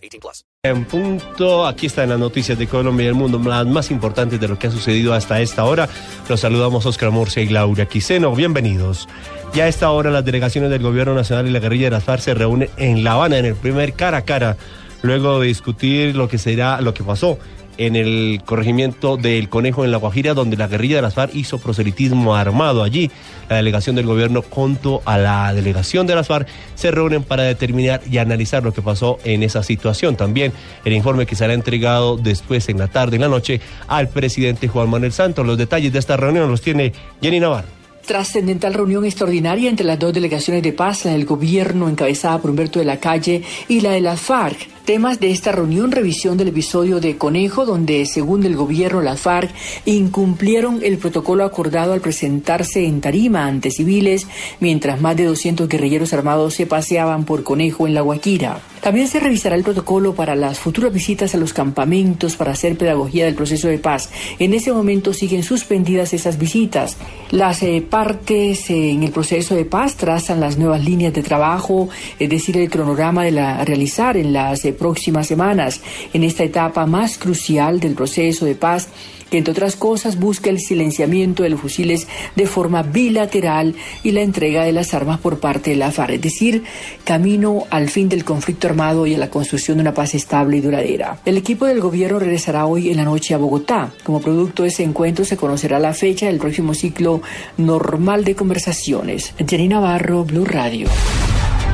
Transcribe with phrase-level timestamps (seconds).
[0.00, 0.44] 18 plus.
[0.62, 4.48] En punto, aquí están las noticias de Colombia y el mundo, las más importantes de
[4.48, 5.88] lo que ha sucedido hasta esta hora.
[6.28, 8.34] Los saludamos Oscar Murcia y Laura Quiseno.
[8.34, 9.08] Bienvenidos.
[9.54, 12.22] Ya a esta hora las delegaciones del Gobierno Nacional y la guerrilla de las FARC
[12.22, 14.56] se reúnen en La Habana en el primer cara a cara,
[15.02, 17.38] luego de discutir lo que será, lo que pasó
[17.78, 21.58] en el corregimiento del Conejo en La Guajira, donde la guerrilla de las FARC hizo
[21.58, 22.82] proselitismo armado.
[22.82, 23.10] Allí,
[23.48, 28.00] la delegación del gobierno junto a la delegación de las FARC se reúnen para determinar
[28.10, 30.16] y analizar lo que pasó en esa situación.
[30.16, 30.52] También
[30.84, 34.90] el informe que será entregado después en la tarde, en la noche, al presidente Juan
[34.90, 35.46] Manuel Santos.
[35.46, 37.80] Los detalles de esta reunión los tiene Jenny Navarro.
[38.06, 42.78] Trascendental reunión extraordinaria entre las dos delegaciones de paz, la del gobierno encabezada por Humberto
[42.78, 44.68] de la Calle y la de las FARC.
[44.90, 49.48] Temas de esta reunión, revisión del episodio de Conejo, donde, según el gobierno, las FARC
[49.84, 54.26] incumplieron el protocolo acordado al presentarse en tarima ante civiles,
[54.58, 58.62] mientras más de 200 guerrilleros armados se paseaban por Conejo en La Guaquira.
[58.80, 63.26] También se revisará el protocolo para las futuras visitas a los campamentos para hacer pedagogía
[63.26, 64.10] del proceso de paz.
[64.38, 66.96] En ese momento siguen suspendidas esas visitas.
[67.30, 71.88] Las eh, partes eh, en el proceso de paz trazan las nuevas líneas de trabajo,
[72.18, 75.80] es decir, el cronograma de la, realizar en las eh, próximas semanas,
[76.12, 78.88] en esta etapa más crucial del proceso de paz
[79.30, 84.22] que entre otras cosas busca el silenciamiento de los fusiles de forma bilateral y la
[84.22, 86.64] entrega de las armas por parte de la FARC, es decir,
[87.04, 90.60] camino al fin del conflicto armado y a la construcción de una paz estable y
[90.60, 91.18] duradera.
[91.24, 93.92] El equipo del gobierno regresará hoy en la noche a Bogotá.
[94.04, 97.22] Como producto de ese encuentro se conocerá la fecha del próximo ciclo
[97.56, 99.34] normal de conversaciones.
[99.46, 100.88] Jenny Navarro, Blue Radio.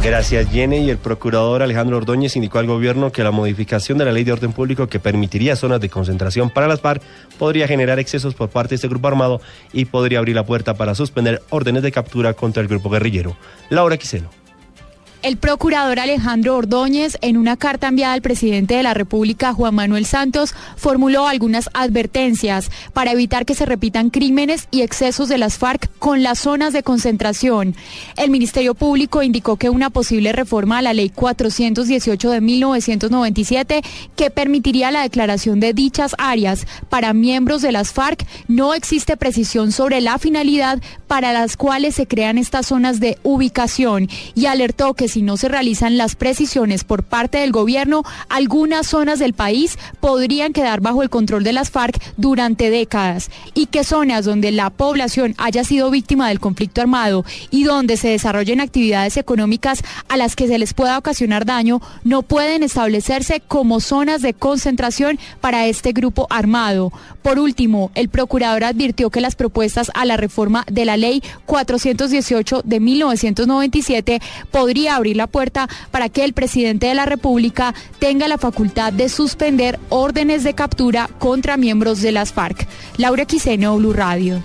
[0.06, 0.84] Gracias, Jenny.
[0.84, 4.30] Y el procurador Alejandro Ordóñez indicó al gobierno que la modificación de la ley de
[4.30, 7.02] orden público que permitiría zonas de concentración para las FARC
[7.40, 9.40] podría generar excesos por parte de este grupo armado
[9.72, 13.36] y podría abrir la puerta para suspender órdenes de captura contra el grupo guerrillero.
[13.68, 14.30] Laura Quiseno.
[15.22, 20.06] El procurador Alejandro Ordóñez, en una carta enviada al presidente de la República, Juan Manuel
[20.06, 25.90] Santos, formuló algunas advertencias para evitar que se repitan crímenes y excesos de las FARC
[25.98, 27.74] con las zonas de concentración.
[28.16, 33.82] El Ministerio Público indicó que una posible reforma a la Ley 418 de 1997,
[34.14, 39.72] que permitiría la declaración de dichas áreas para miembros de las FARC, no existe precisión
[39.72, 45.08] sobre la finalidad para las cuales se crean estas zonas de ubicación y alertó que
[45.16, 50.52] si no se realizan las precisiones por parte del gobierno, algunas zonas del país podrían
[50.52, 55.34] quedar bajo el control de las FARC durante décadas y que zonas donde la población
[55.38, 60.48] haya sido víctima del conflicto armado y donde se desarrollen actividades económicas a las que
[60.48, 66.26] se les pueda ocasionar daño no pueden establecerse como zonas de concentración para este grupo
[66.28, 66.92] armado.
[67.22, 72.60] Por último, el procurador advirtió que las propuestas a la reforma de la ley 418
[72.66, 78.38] de 1997 podría abrir la puerta para que el presidente de la República tenga la
[78.38, 82.66] facultad de suspender órdenes de captura contra miembros de las FARC.
[82.96, 84.42] Laura Quiseno, Blue Radio.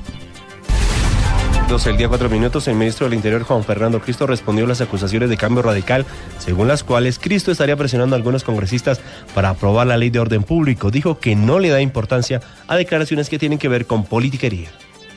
[1.85, 5.29] el día cuatro minutos, el ministro del Interior Juan Fernando Cristo respondió a las acusaciones
[5.29, 6.05] de cambio radical,
[6.37, 8.99] según las cuales Cristo estaría presionando a algunos congresistas
[9.33, 10.91] para aprobar la ley de orden público.
[10.91, 14.69] Dijo que no le da importancia a declaraciones que tienen que ver con politiquería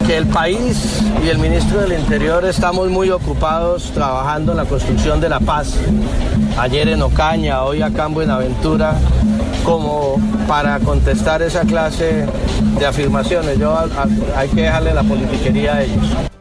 [0.06, 5.20] que el país y el ministro del Interior estamos muy ocupados trabajando en la construcción
[5.20, 5.74] de la paz.
[6.58, 8.94] Ayer en Ocaña, hoy acá en Buenaventura,
[9.64, 10.16] como
[10.46, 12.26] para contestar esa clase
[12.78, 13.58] de afirmaciones.
[13.58, 13.76] Yo
[14.36, 16.33] hay que dejarle la politiquería a ellos.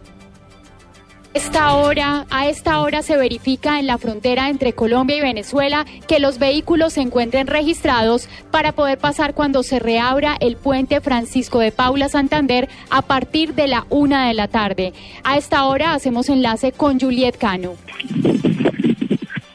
[1.33, 6.19] Esta hora, a esta hora se verifica en la frontera entre Colombia y Venezuela que
[6.19, 11.71] los vehículos se encuentren registrados para poder pasar cuando se reabra el puente Francisco de
[11.71, 14.94] Paula Santander a partir de la una de la tarde.
[15.24, 17.77] A esta hora hacemos enlace con Juliet Cano.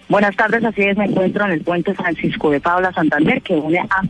[0.08, 3.78] Buenas tardes, así es, me encuentro en el puente Francisco de Paula Santander que une
[3.78, 4.02] a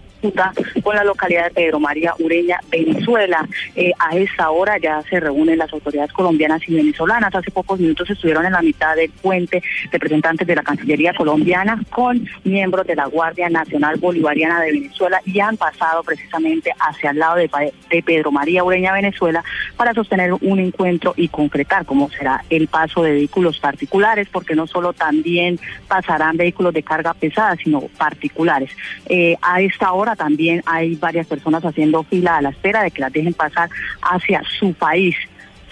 [0.83, 3.47] con la localidad de Pedro María Ureña, Venezuela.
[3.77, 7.35] Eh, a esta hora ya se reúnen las autoridades colombianas y venezolanas.
[7.35, 9.62] Hace pocos minutos estuvieron en la mitad del puente
[9.93, 15.39] representantes de la Cancillería colombiana con miembros de la Guardia Nacional Bolivariana de Venezuela y
[15.41, 17.51] han pasado precisamente hacia el lado de,
[17.91, 19.44] de Pedro María Ureña, Venezuela,
[19.77, 24.67] para sostener un encuentro y concretar cómo será el paso de vehículos particulares, porque no
[24.67, 28.70] solo también pasarán vehículos de carga pesada, sino particulares.
[29.06, 33.00] Eh, a esta hora también hay varias personas haciendo fila a la espera de que
[33.00, 33.69] las dejen pasar
[34.02, 35.17] hacia su país.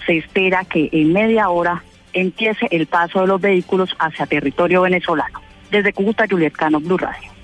[0.05, 1.83] Se espera que en media hora
[2.13, 5.39] empiece el paso de los vehículos hacia territorio venezolano.
[5.69, 7.36] Desde Cúcuta, Juliet Cano, Blue Radio.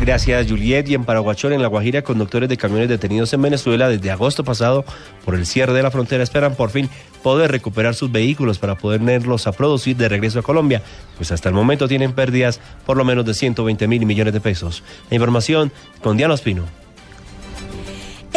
[0.00, 0.88] Gracias, Juliet.
[0.88, 4.84] Y en Paraguachón, en La Guajira, conductores de camiones detenidos en Venezuela desde agosto pasado
[5.24, 6.90] por el cierre de la frontera esperan por fin
[7.22, 10.82] poder recuperar sus vehículos para poderlos a producir de regreso a Colombia,
[11.16, 14.82] pues hasta el momento tienen pérdidas por lo menos de 120 mil millones de pesos.
[15.08, 15.70] La información
[16.02, 16.81] con Diana Espino.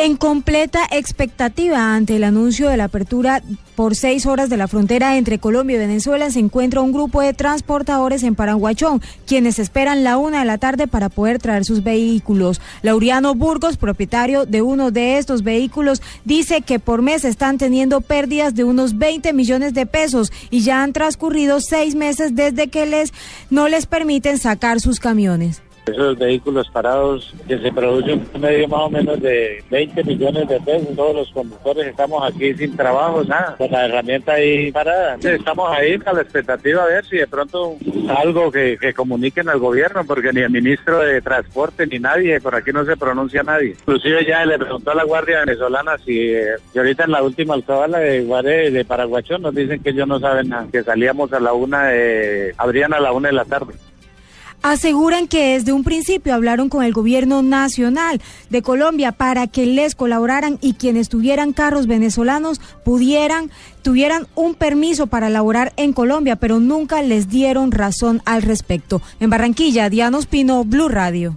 [0.06, 3.42] En completa expectativa ante el anuncio de la apertura
[3.76, 7.34] por seis horas de la frontera entre Colombia y Venezuela, se encuentra un grupo de
[7.34, 12.62] transportadores en Paraguachón, quienes esperan la una de la tarde para poder traer sus vehículos.
[12.84, 18.54] Lauriano Burgos, propietario de uno de estos vehículos, dice que por mes están teniendo pérdidas
[18.54, 23.12] de unos 20 millones de pesos y ya han transcurrido seis meses desde que les
[23.50, 25.65] no les permiten sacar sus camiones.
[25.86, 30.60] Esos vehículos parados que se produce un medio más o menos de 20 millones de
[30.62, 30.96] pesos.
[30.96, 35.18] Todos los conductores estamos aquí sin trabajo, nada, con la herramienta ahí parada.
[35.22, 37.76] Estamos ahí a la expectativa a ver si de pronto
[38.10, 42.72] algo que, comuniquen al gobierno, porque ni el ministro de Transporte ni nadie, por aquí
[42.72, 43.72] no se pronuncia nadie.
[43.72, 48.00] Inclusive ya le preguntó a la Guardia Venezolana si, eh, ahorita en la última alcabala
[48.00, 51.54] de Guaré de Paraguachón nos dicen que ellos no saben nada, que salíamos a la
[51.54, 53.74] una, de, abrían a la una de la tarde.
[54.62, 59.94] Aseguran que desde un principio hablaron con el gobierno nacional de Colombia para que les
[59.94, 63.52] colaboraran y quienes tuvieran carros venezolanos pudieran,
[63.84, 69.02] tuvieran un permiso para laborar en Colombia, pero nunca les dieron razón al respecto.
[69.20, 71.36] En Barranquilla, Diana Pino, Blue Radio.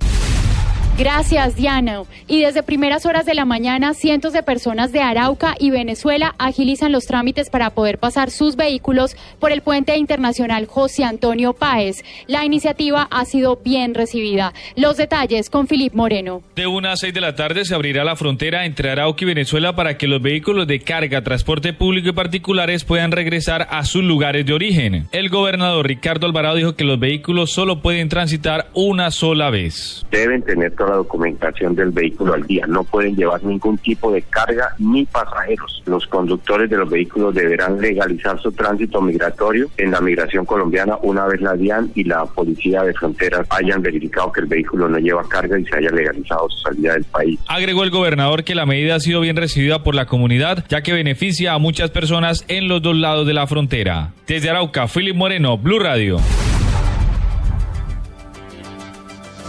[0.98, 2.02] Gracias, Diana.
[2.26, 6.90] Y desde primeras horas de la mañana, cientos de personas de Arauca y Venezuela agilizan
[6.90, 12.02] los trámites para poder pasar sus vehículos por el puente internacional José Antonio Páez.
[12.26, 14.54] La iniciativa ha sido bien recibida.
[14.74, 16.42] Los detalles con Filip Moreno.
[16.56, 19.76] De una a seis de la tarde se abrirá la frontera entre Arauca y Venezuela
[19.76, 24.44] para que los vehículos de carga, transporte público y particulares puedan regresar a sus lugares
[24.46, 25.06] de origen.
[25.12, 30.04] El gobernador Ricardo Alvarado dijo que los vehículos solo pueden transitar una sola vez.
[30.10, 32.66] Deben tener la documentación del vehículo al día.
[32.66, 35.82] No pueden llevar ningún tipo de carga ni pasajeros.
[35.86, 41.26] Los conductores de los vehículos deberán legalizar su tránsito migratorio en la migración colombiana una
[41.26, 45.22] vez la DIAN y la Policía de Fronteras hayan verificado que el vehículo no lleva
[45.28, 47.38] carga y se haya legalizado su salida del país.
[47.48, 50.92] Agregó el gobernador que la medida ha sido bien recibida por la comunidad, ya que
[50.92, 54.12] beneficia a muchas personas en los dos lados de la frontera.
[54.26, 56.18] Desde Arauca, Philip Moreno, Blue Radio.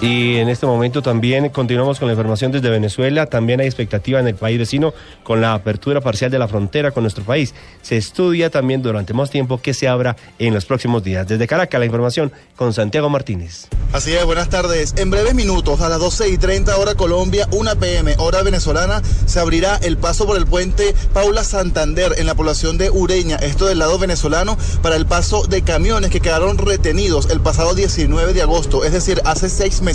[0.02, 3.26] Y en este momento también continuamos con la información desde Venezuela.
[3.26, 4.94] También hay expectativa en el país vecino
[5.24, 7.54] con la apertura parcial de la frontera con nuestro país.
[7.82, 11.28] Se estudia también durante más tiempo que se abra en los próximos días.
[11.28, 13.68] Desde Caracas, la información con Santiago Martínez.
[13.92, 14.94] Así es, buenas tardes.
[14.96, 19.42] En breves minutos, a las 12 y 30 hora Colombia, 1 pm, hora venezolana, se
[19.42, 23.80] abrirá el paso por el puente Paula Santander en la población de Ureña, esto del
[23.80, 28.86] lado venezolano, para el paso de camiones que quedaron retenidos el pasado 19 de agosto,
[28.86, 29.89] es decir, hace seis meses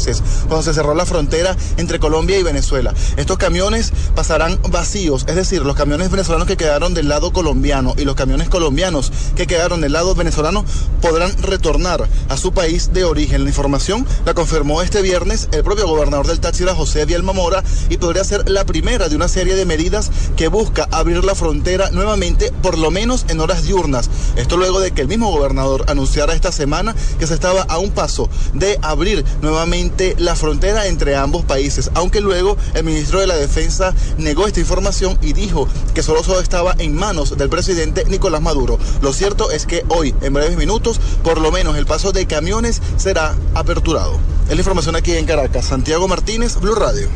[0.49, 2.93] cuando se cerró la frontera entre Colombia y Venezuela.
[3.17, 8.05] Estos camiones pasarán vacíos, es decir, los camiones venezolanos que quedaron del lado colombiano y
[8.05, 10.65] los camiones colombianos que quedaron del lado venezolano
[11.01, 13.45] podrán retornar a su país de origen.
[13.45, 17.99] La información la confirmó este viernes el propio gobernador del Táchira, José Diel Mora, y
[17.99, 22.53] podría ser la primera de una serie de medidas que busca abrir la frontera nuevamente,
[22.63, 24.11] por lo menos en horas diurnas.
[24.35, 27.93] Esto luego de que el mismo gobernador anunciara esta semana que se estaba a un
[27.93, 29.84] paso de abrir nuevamente
[30.19, 35.19] la frontera entre ambos países, aunque luego el ministro de la Defensa negó esta información
[35.21, 38.79] y dijo que solo, estaba en manos del presidente Nicolás Maduro.
[39.03, 42.81] Lo cierto es que hoy, en breves minutos, por lo menos el paso de camiones
[42.97, 44.19] será aperturado.
[44.49, 45.67] Es la información aquí en Caracas.
[45.67, 47.09] Santiago Martínez, Blue Radio.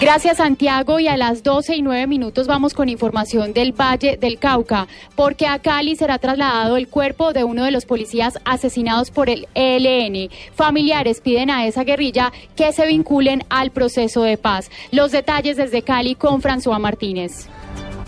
[0.00, 4.38] Gracias Santiago y a las 12 y 9 minutos vamos con información del Valle del
[4.38, 4.86] Cauca,
[5.16, 9.48] porque a Cali será trasladado el cuerpo de uno de los policías asesinados por el
[9.54, 10.30] ELN.
[10.54, 14.70] Familiares piden a esa guerrilla que se vinculen al proceso de paz.
[14.92, 17.48] Los detalles desde Cali con François Martínez.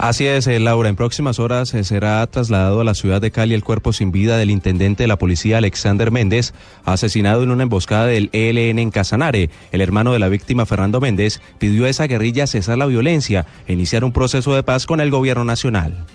[0.03, 0.89] Así es, eh, Laura.
[0.89, 4.39] En próximas horas eh, será trasladado a la ciudad de Cali el cuerpo sin vida
[4.39, 6.55] del intendente de la policía Alexander Méndez,
[6.87, 9.51] asesinado en una emboscada del ELN en Casanare.
[9.73, 13.75] El hermano de la víctima, Fernando Méndez, pidió a esa guerrilla cesar la violencia e
[13.75, 16.07] iniciar un proceso de paz con el gobierno nacional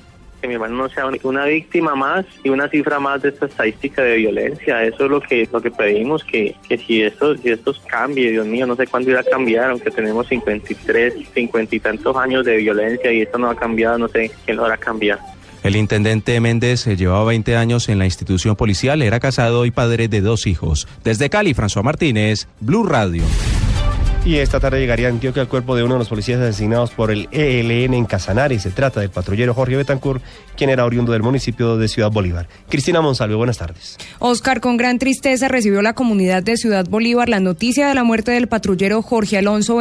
[0.46, 4.04] que mi hermano no sea una víctima más y una cifra más de esta estadística
[4.04, 4.84] de violencia.
[4.84, 8.46] Eso es lo que lo que pedimos, que, que si esto si estos cambie, Dios
[8.46, 12.58] mío, no sé cuándo irá a cambiar, aunque tenemos 53, 50 y tantos años de
[12.58, 15.20] violencia y esto no ha cambiado, no sé quién lo hará cambiar.
[15.64, 20.08] El intendente Méndez eh, llevaba 20 años en la institución policial, era casado y padre
[20.08, 20.88] de dos hijos.
[21.04, 23.24] Desde Cali, François Martínez, Blue Radio.
[24.26, 27.12] Y esta tarde llegaría a Antioquia el cuerpo de uno de los policías asesinados por
[27.12, 28.58] el ELN en Casanare.
[28.58, 30.24] Se trata del patrullero Jorge Betancourt,
[30.58, 32.48] quien era oriundo del municipio de Ciudad Bolívar.
[32.68, 33.98] Cristina Monsalve, buenas tardes.
[34.18, 38.32] Oscar, con gran tristeza recibió la comunidad de Ciudad Bolívar la noticia de la muerte
[38.32, 39.78] del patrullero Jorge Alonso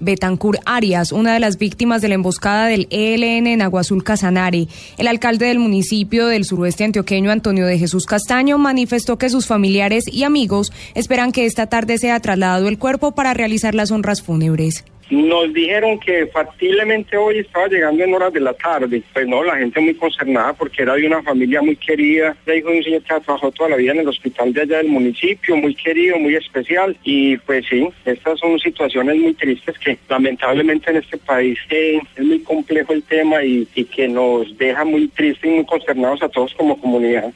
[0.00, 4.68] Betancourt Arias, una de las víctimas de la emboscada del ELN en Aguazul Casanare.
[4.96, 10.04] El alcalde del municipio del suroeste antioqueño, Antonio de Jesús Castaño, manifestó que sus familiares
[10.10, 14.22] y amigos esperan que esta tarde sea trasladado el cuerpo para realizar la las honras
[14.22, 14.84] fúnebres.
[15.10, 19.02] Nos dijeron que factiblemente hoy estaba llegando en horas de la tarde.
[19.12, 22.36] Pues no, la gente muy concernada porque era de una familia muy querida.
[22.46, 24.76] Ya hijo un señor que ha trabajado toda la vida en el hospital de allá
[24.78, 26.96] del municipio, muy querido, muy especial.
[27.02, 32.38] Y pues sí, estas son situaciones muy tristes que lamentablemente en este país es muy
[32.40, 36.54] complejo el tema y, y que nos deja muy tristes y muy consternados a todos
[36.54, 37.32] como comunidad.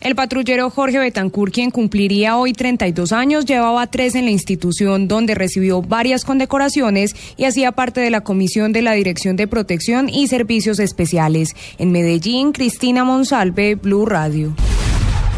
[0.00, 5.34] El patrullero Jorge Betancourt, quien cumpliría hoy 32 años, llevaba tres en la institución donde
[5.34, 10.28] recibió varias condecoraciones y hacía parte de la Comisión de la Dirección de Protección y
[10.28, 11.54] Servicios Especiales.
[11.76, 14.54] En Medellín, Cristina Monsalve, Blue Radio.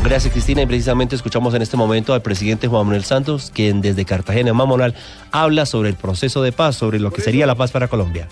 [0.05, 4.05] Gracias Cristina y precisamente escuchamos en este momento al presidente Juan Manuel Santos, quien desde
[4.05, 4.95] Cartagena, Mamonal,
[5.33, 8.29] habla sobre el proceso de paz, sobre lo que sería la paz para Colombia.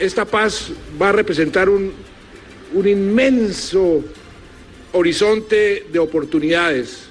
[0.00, 1.92] Esta paz va a representar un,
[2.74, 4.02] un inmenso
[4.92, 7.04] horizonte de oportunidades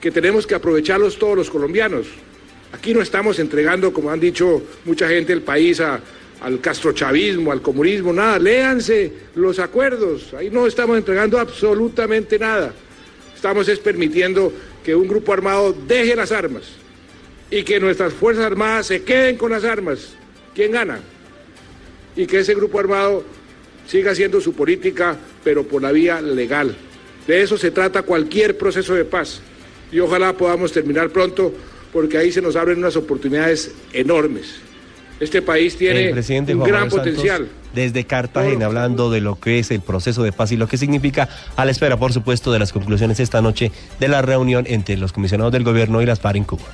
[0.00, 2.06] que tenemos que aprovecharlos todos los colombianos.
[2.72, 8.12] Aquí no estamos entregando, como han dicho mucha gente, el país al castrochavismo, al comunismo,
[8.12, 8.38] nada.
[8.38, 12.72] Léanse los acuerdos, ahí no estamos entregando absolutamente nada.
[13.34, 14.52] Estamos es permitiendo
[14.84, 16.64] que un grupo armado deje las armas
[17.50, 20.14] y que nuestras Fuerzas Armadas se queden con las armas.
[20.54, 21.00] ¿Quién gana?
[22.16, 23.24] Y que ese grupo armado
[23.86, 26.76] siga haciendo su política, pero por la vía legal.
[27.28, 29.42] De eso se trata cualquier proceso de paz.
[29.92, 31.52] Y ojalá podamos terminar pronto
[31.92, 34.56] porque ahí se nos abren unas oportunidades enormes.
[35.20, 37.48] Este país tiene un gran potencial.
[37.74, 41.28] desde Cartagena, hablando de lo que es el proceso de paz y lo que significa,
[41.56, 45.12] a la espera, por supuesto, de las conclusiones esta noche de la reunión entre los
[45.12, 46.64] comisionados del gobierno y las FARC en Cuba.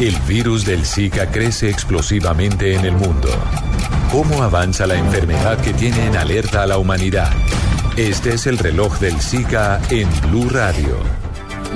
[0.00, 3.28] El virus del Zika crece explosivamente en el mundo.
[4.10, 7.30] ¿Cómo avanza la enfermedad que tiene en alerta a la humanidad?
[7.96, 11.23] Este es el reloj del Zika en Blue Radio.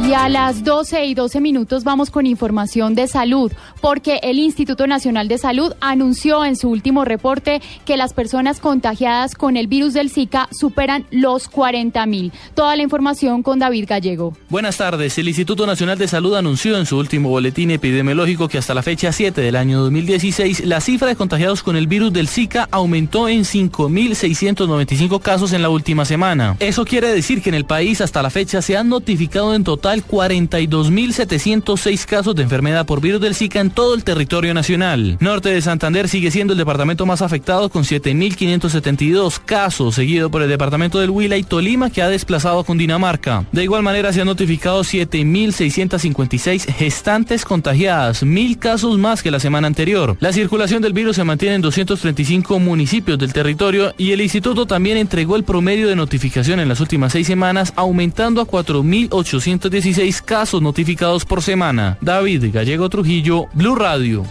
[0.07, 3.53] Y a las 12 y 12 minutos vamos con información de salud,
[3.83, 9.35] porque el Instituto Nacional de Salud anunció en su último reporte que las personas contagiadas
[9.35, 12.33] con el virus del Zika superan los 40 mil.
[12.55, 14.35] Toda la información con David Gallego.
[14.49, 15.19] Buenas tardes.
[15.19, 19.13] El Instituto Nacional de Salud anunció en su último boletín epidemiológico que hasta la fecha
[19.13, 23.41] 7 del año 2016 la cifra de contagiados con el virus del Zika aumentó en
[23.41, 26.57] 5.695 casos en la última semana.
[26.61, 29.88] Eso quiere decir que en el país hasta la fecha se han notificado en total
[29.97, 35.17] 42.706 casos de enfermedad por virus del Zika en todo el territorio nacional.
[35.21, 40.49] Norte de Santander sigue siendo el departamento más afectado con 7.572 casos, seguido por el
[40.49, 43.45] departamento del Huila y Tolima que ha desplazado con Dinamarca.
[43.53, 49.67] De igual manera se han notificado 7.656 gestantes contagiadas, mil casos más que la semana
[49.67, 50.17] anterior.
[50.21, 54.97] La circulación del virus se mantiene en 235 municipios del territorio y el instituto también
[54.97, 60.61] entregó el promedio de notificación en las últimas seis semanas, aumentando a 4.810 16 casos
[60.61, 61.99] notificados por semana.
[62.01, 64.25] David Gallego Trujillo, Blue Radio.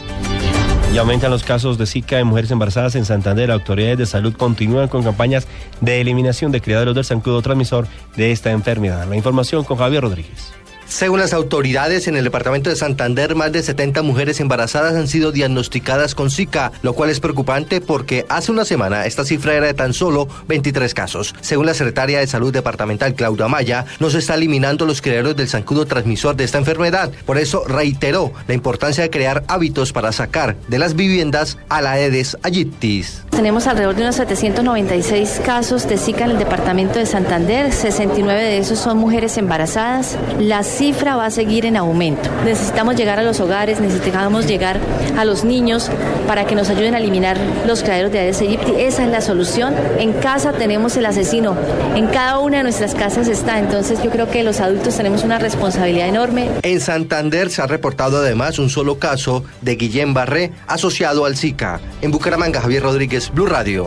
[0.94, 3.50] Y aumentan los casos de Zika en mujeres embarazadas en Santander.
[3.50, 5.48] Autoridades de salud continúan con campañas
[5.80, 7.88] de eliminación de criaderos del zancudo transmisor
[8.18, 9.08] de esta enfermedad.
[9.08, 10.52] La información con Javier Rodríguez.
[10.88, 15.34] Según las autoridades, en el departamento de Santander, más de 70 mujeres embarazadas han sido
[15.34, 19.74] diagnosticadas con Zika, lo cual es preocupante porque hace una semana esta cifra era de
[19.74, 21.36] tan solo 23 casos.
[21.42, 25.50] Según la secretaria de Salud Departamental, Claudia Maya, no se está eliminando los criaderos del
[25.50, 27.12] zancudo transmisor de esta enfermedad.
[27.26, 31.92] Por eso reiteró la importancia de crear hábitos para sacar de las viviendas a la
[31.92, 33.24] Aedes aegyptis.
[33.32, 38.58] Tenemos alrededor de unos 796 casos de Zika en el departamento de Santander, 69 de
[38.58, 40.18] esos son mujeres embarazadas.
[40.40, 42.30] Las cifra va a seguir en aumento.
[42.46, 44.80] Necesitamos llegar a los hogares, necesitamos llegar
[45.18, 45.90] a los niños
[46.28, 48.74] para que nos ayuden a eliminar los criaderos de Aedes aegypti.
[48.78, 49.74] Esa es la solución.
[49.98, 51.56] En casa tenemos el asesino,
[51.96, 53.60] en cada una de nuestras casas está.
[53.60, 56.50] Entonces yo creo que los adultos tenemos una responsabilidad enorme.
[56.62, 61.80] En Santander se ha reportado además un solo caso de Guillén Barré asociado al Zika.
[62.02, 63.86] En Bucaramanga, Javier Rodríguez, Blue Radio.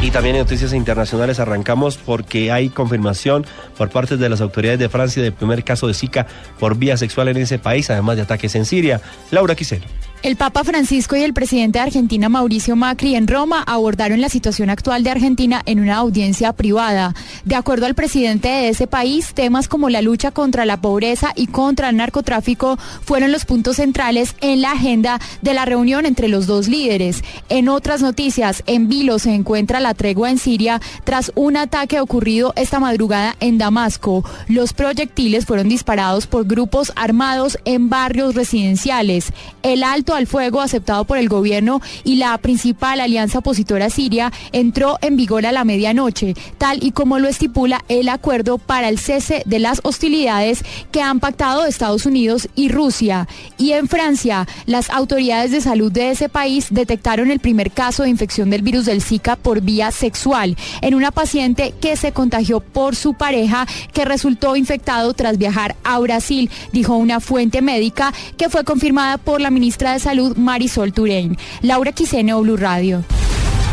[0.00, 3.44] Y también en noticias internacionales arrancamos porque hay confirmación
[3.76, 6.26] por parte de las autoridades de Francia del primer caso de Zika
[6.60, 9.00] por vía sexual en ese país, además de ataques en Siria.
[9.32, 9.84] Laura Quisero.
[10.20, 14.68] El Papa Francisco y el presidente de Argentina, Mauricio Macri, en Roma abordaron la situación
[14.68, 17.14] actual de Argentina en una audiencia privada.
[17.44, 21.46] De acuerdo al presidente de ese país, temas como la lucha contra la pobreza y
[21.46, 26.48] contra el narcotráfico fueron los puntos centrales en la agenda de la reunión entre los
[26.48, 27.22] dos líderes.
[27.48, 32.52] En otras noticias, en Vilo se encuentra la tregua en Siria tras un ataque ocurrido
[32.56, 34.24] esta madrugada en Damasco.
[34.48, 39.32] Los proyectiles fueron disparados por grupos armados en barrios residenciales.
[39.62, 44.98] El alto al fuego aceptado por el gobierno y la principal alianza opositora siria entró
[45.00, 49.42] en vigor a la medianoche, tal y como lo estipula el acuerdo para el cese
[49.46, 53.28] de las hostilidades que han pactado Estados Unidos y Rusia.
[53.56, 58.10] Y en Francia, las autoridades de salud de ese país detectaron el primer caso de
[58.10, 62.96] infección del virus del Zika por vía sexual en una paciente que se contagió por
[62.96, 68.64] su pareja que resultó infectado tras viajar a Brasil, dijo una fuente médica que fue
[68.64, 71.36] confirmada por la ministra de Salud Marisol Turein.
[71.62, 73.04] Laura Quiseno, Blue Radio.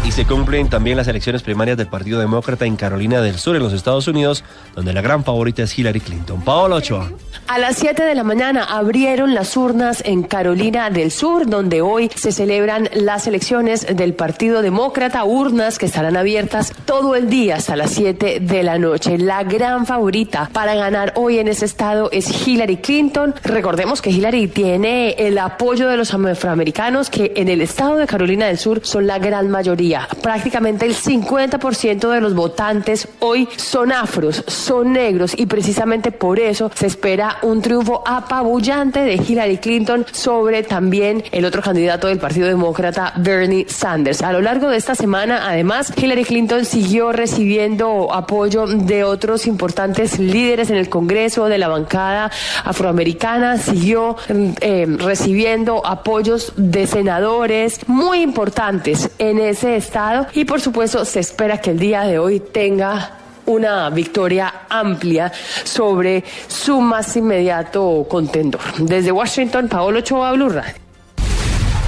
[0.05, 3.63] Y se cumplen también las elecciones primarias del Partido Demócrata en Carolina del Sur, en
[3.63, 4.43] los Estados Unidos,
[4.75, 6.41] donde la gran favorita es Hillary Clinton.
[6.41, 7.09] Paola Ochoa.
[7.47, 12.11] A las 7 de la mañana abrieron las urnas en Carolina del Sur, donde hoy
[12.15, 17.75] se celebran las elecciones del Partido Demócrata, urnas que estarán abiertas todo el día hasta
[17.75, 19.17] las 7 de la noche.
[19.17, 23.33] La gran favorita para ganar hoy en ese estado es Hillary Clinton.
[23.43, 28.45] Recordemos que Hillary tiene el apoyo de los afroamericanos, que en el estado de Carolina
[28.45, 29.94] del Sur son la gran mayoría.
[30.21, 36.71] Prácticamente el 50% de los votantes hoy son afros, son negros y precisamente por eso
[36.73, 42.47] se espera un triunfo apabullante de Hillary Clinton sobre también el otro candidato del Partido
[42.47, 44.21] Demócrata, Bernie Sanders.
[44.21, 50.19] A lo largo de esta semana, además, Hillary Clinton siguió recibiendo apoyo de otros importantes
[50.19, 52.31] líderes en el Congreso, de la bancada
[52.63, 61.05] afroamericana, siguió eh, recibiendo apoyos de senadores muy importantes en ese estado y por supuesto
[61.05, 65.31] se espera que el día de hoy tenga una victoria amplia
[65.63, 68.61] sobre su más inmediato contendor.
[68.79, 70.84] Desde Washington, Paolo Ochoa, Blue Radio.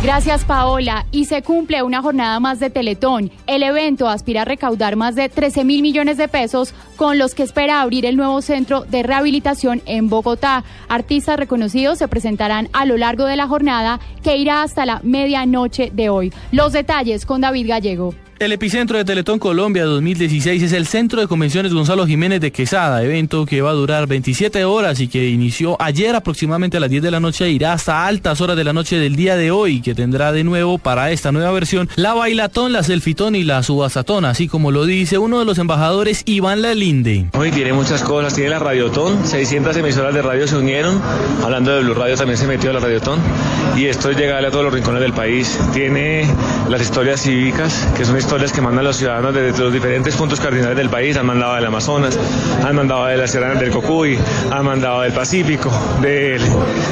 [0.04, 1.08] Gracias, Paola.
[1.12, 3.32] Y se cumple una jornada más de Teletón.
[3.48, 7.42] El evento aspira a recaudar más de 13 mil millones de pesos, con los que
[7.42, 10.64] espera abrir el nuevo centro de rehabilitación en Bogotá.
[10.88, 15.90] Artistas reconocidos se presentarán a lo largo de la jornada, que irá hasta la medianoche
[15.92, 16.32] de hoy.
[16.52, 18.14] Los detalles con David Gallego.
[18.40, 23.02] El epicentro de Teletón Colombia 2016 es el Centro de Convenciones Gonzalo Jiménez de Quesada,
[23.02, 27.02] evento que va a durar 27 horas y que inició ayer aproximadamente a las 10
[27.02, 29.82] de la noche e irá hasta altas horas de la noche del día de hoy,
[29.82, 34.24] que tendrá de nuevo para esta nueva versión la bailatón, la selfitón y la subasatón,
[34.24, 37.32] así como lo dice uno de los embajadores, Iván Lalinde.
[37.34, 41.02] Hoy tiene muchas cosas, tiene la radiotón, 600 emisoras de radio se unieron,
[41.44, 43.20] hablando de Blue Radio también se metió la radiotón
[43.76, 45.60] y esto es llegarle a todos los rincones del país.
[45.74, 46.28] Tiene
[46.70, 50.76] las historias cívicas, que son historias que mandan los ciudadanos desde los diferentes puntos cardinales
[50.76, 51.16] del país.
[51.16, 52.20] Han mandado del Amazonas,
[52.62, 54.20] han mandado de las Sierras del Cocuy,
[54.52, 56.38] han mandado del Pacífico, de,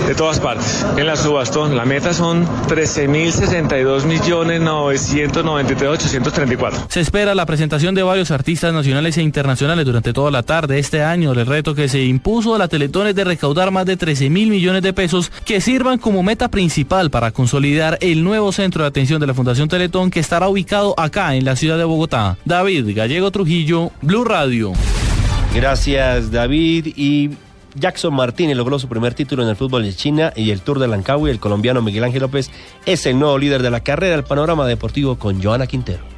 [0.08, 0.86] de todas partes.
[0.96, 6.86] En la subastón, la meta son 13.062 millones 834.
[6.88, 11.04] Se espera la presentación de varios artistas nacionales e internacionales durante toda la tarde este
[11.04, 11.34] año.
[11.34, 14.50] El reto que se impuso a la Teletón es de recaudar más de 13 mil
[14.50, 19.20] millones de pesos que sirvan como meta principal para consolidar el nuevo centro de atención
[19.20, 22.38] de la Fundación Teletón que estará ubicado acá en la ciudad de Bogotá.
[22.46, 24.74] David Gallego Trujillo, Blue Radio.
[25.56, 26.94] Gracias, David.
[26.96, 27.32] Y
[27.74, 30.88] Jackson Martínez logró su primer título en el fútbol de China y el Tour de
[30.88, 31.32] Lancawi.
[31.32, 32.52] El colombiano Miguel Ángel López
[32.86, 34.16] es el nuevo líder de la carrera.
[34.16, 36.15] El panorama deportivo con Joana Quintero.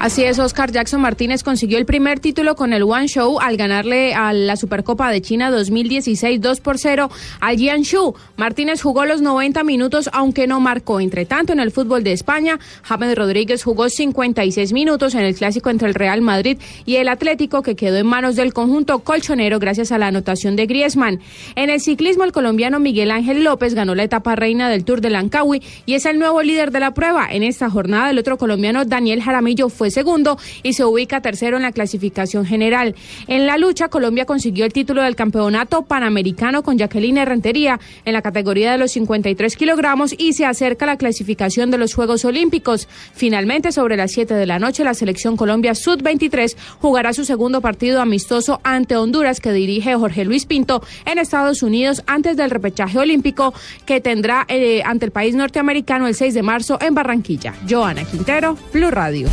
[0.00, 4.14] Así es, Oscar Jackson Martínez consiguió el primer título con el One Show al ganarle
[4.14, 8.14] a la Supercopa de China 2016 2 por 0 al Jiangsu.
[8.38, 11.00] Martínez jugó los 90 minutos, aunque no marcó.
[11.00, 15.68] Entre tanto, en el fútbol de España, James Rodríguez jugó 56 minutos en el clásico
[15.68, 19.92] entre el Real Madrid y el Atlético, que quedó en manos del conjunto colchonero gracias
[19.92, 21.20] a la anotación de Griezmann.
[21.56, 25.10] En el ciclismo, el colombiano Miguel Ángel López ganó la etapa reina del Tour de
[25.10, 27.28] Lancawi y es el nuevo líder de la prueba.
[27.30, 31.72] En esta jornada, el otro colombiano Daniel Jaramillo segundo y se ubica tercero en la
[31.72, 32.94] clasificación general.
[33.26, 38.22] En la lucha, Colombia consiguió el título del campeonato panamericano con Jacqueline Rentería en la
[38.22, 42.88] categoría de los 53 kilogramos y se acerca a la clasificación de los Juegos Olímpicos.
[43.14, 48.00] Finalmente, sobre las 7 de la noche, la selección Colombia Sud-23 jugará su segundo partido
[48.00, 53.54] amistoso ante Honduras que dirige Jorge Luis Pinto en Estados Unidos antes del repechaje olímpico
[53.86, 57.54] que tendrá eh, ante el país norteamericano el 6 de marzo en Barranquilla.
[57.68, 59.28] Joana Quintero, Blue Radio.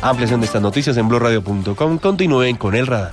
[0.00, 1.98] Ampliación de estas noticias en blurradio.com.
[1.98, 3.12] Continúen con el radar.